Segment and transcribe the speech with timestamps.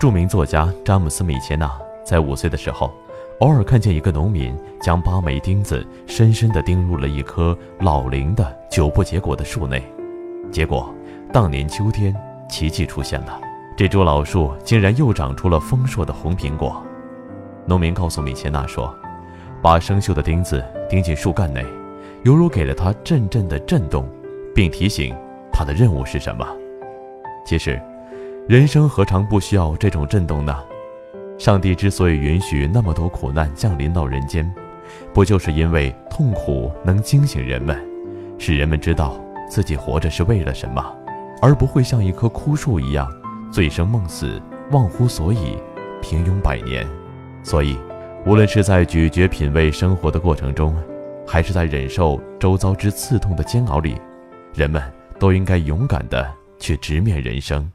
[0.00, 1.70] 著名作家詹姆斯·米切纳
[2.02, 2.90] 在五岁的时候，
[3.40, 9.84] 偶尔看见一个农民将八枚钉子深深地钉入了一棵老龄的久不结果的树内，
[10.50, 10.90] 结果
[11.34, 12.16] 当年秋天
[12.48, 13.38] 奇迹出现了，
[13.76, 16.82] 这株老树竟然又长出了丰硕的红苹果。
[17.66, 18.90] 农民告诉米切纳说
[19.60, 21.62] ：“把生锈的钉子钉进树干内。”
[22.24, 24.08] 犹如给了他阵阵的震动，
[24.54, 25.14] 并提醒
[25.52, 26.46] 他的任务是什么。
[27.44, 27.78] 其实，
[28.50, 30.52] 人生何尝不需要这种震动呢？
[31.38, 34.52] 上帝之所以允许那么多苦难降临到人间，
[35.14, 37.80] 不就是因为痛苦能惊醒人们，
[38.40, 39.16] 使人们知道
[39.48, 40.84] 自己活着是为了什么，
[41.40, 43.08] 而不会像一棵枯树一样
[43.52, 45.56] 醉生梦死、忘乎所以、
[46.02, 46.84] 平庸百年。
[47.44, 47.78] 所以，
[48.26, 50.74] 无论是在咀嚼品味生活的过程中，
[51.24, 53.96] 还是在忍受周遭之刺痛的煎熬里，
[54.52, 54.82] 人们
[55.20, 57.70] 都应该勇敢地去直面人生。